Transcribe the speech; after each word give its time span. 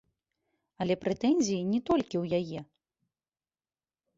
Але 0.85 0.95
прэтэнзіі 1.03 1.67
не 1.73 1.79
толькі 1.91 2.15
ў 2.23 2.41
яе. 2.41 2.59